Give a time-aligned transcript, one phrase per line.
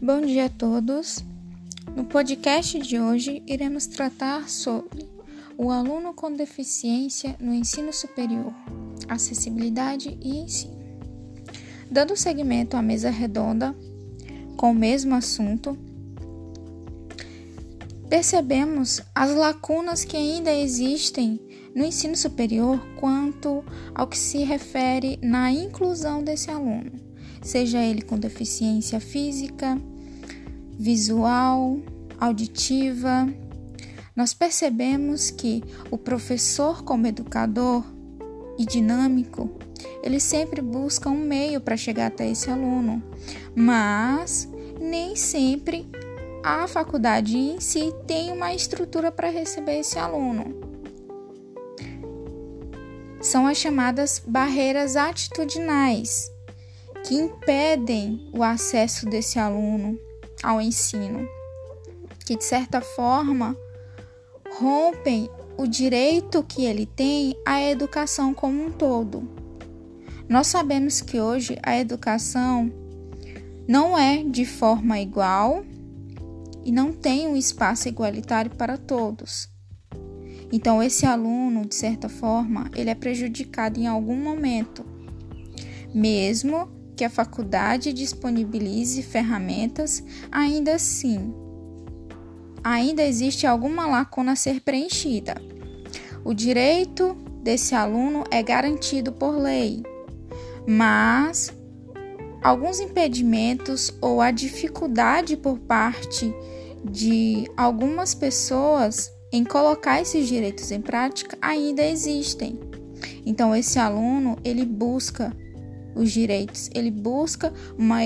[0.00, 1.24] Bom dia a todos.
[1.96, 5.04] No podcast de hoje iremos tratar sobre
[5.56, 8.54] o aluno com deficiência no ensino superior,
[9.08, 10.78] acessibilidade e ensino.
[11.90, 13.74] Dando seguimento à mesa redonda
[14.56, 15.76] com o mesmo assunto,
[18.08, 21.40] percebemos as lacunas que ainda existem
[21.74, 26.92] no ensino superior quanto ao que se refere na inclusão desse aluno,
[27.42, 29.76] seja ele com deficiência física,
[30.78, 31.80] visual,
[32.20, 33.28] auditiva.
[34.14, 37.84] Nós percebemos que o professor, como educador
[38.56, 39.50] e dinâmico,
[40.02, 43.02] ele sempre busca um meio para chegar até esse aluno,
[43.54, 44.48] mas
[44.80, 45.88] nem sempre
[46.42, 50.68] a faculdade em si tem uma estrutura para receber esse aluno.
[53.20, 56.30] São as chamadas barreiras atitudinais,
[57.04, 59.98] que impedem o acesso desse aluno
[60.42, 61.28] ao ensino,
[62.24, 63.56] que de certa forma
[64.58, 69.28] rompem o direito que ele tem à educação como um todo.
[70.28, 72.70] Nós sabemos que hoje a educação
[73.66, 75.64] não é de forma igual
[76.64, 79.48] e não tem um espaço igualitário para todos.
[80.52, 84.84] Então esse aluno, de certa forma, ele é prejudicado em algum momento,
[85.94, 91.32] mesmo que a faculdade disponibilize ferramentas, ainda assim,
[92.62, 95.40] ainda existe alguma lacuna a ser preenchida.
[96.24, 99.84] O direito desse aluno é garantido por lei,
[100.66, 101.52] mas
[102.42, 106.34] alguns impedimentos ou a dificuldade por parte
[106.84, 112.58] de algumas pessoas em colocar esses direitos em prática ainda existem.
[113.24, 115.32] Então esse aluno, ele busca
[115.94, 117.98] os direitos, ele busca uma,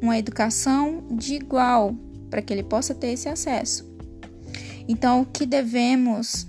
[0.00, 1.94] uma educação de igual
[2.28, 3.88] para que ele possa ter esse acesso.
[4.88, 6.46] Então o que devemos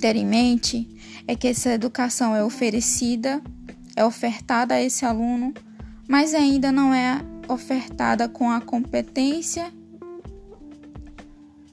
[0.00, 0.88] ter em mente
[1.26, 3.42] é que essa educação é oferecida,
[3.94, 5.52] é ofertada a esse aluno,
[6.08, 9.72] mas ainda não é ofertada com a competência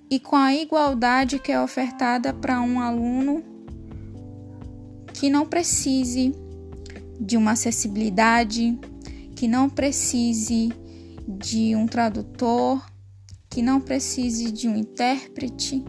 [0.09, 3.44] e com a igualdade que é ofertada para um aluno
[5.14, 6.34] que não precise
[7.19, 8.78] de uma acessibilidade,
[9.35, 10.72] que não precise
[11.28, 12.85] de um tradutor,
[13.50, 15.84] que não precise de um intérprete.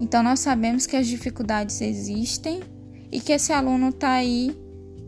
[0.00, 2.60] Então, nós sabemos que as dificuldades existem
[3.10, 4.56] e que esse aluno está aí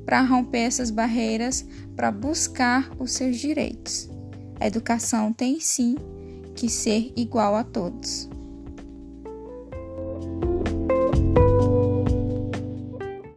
[0.04, 1.64] para romper essas barreiras,
[1.94, 4.08] para buscar os seus direitos.
[4.58, 5.96] A educação tem sim
[6.56, 8.28] que ser igual a todos.